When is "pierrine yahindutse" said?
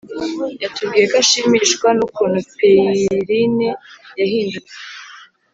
2.55-4.75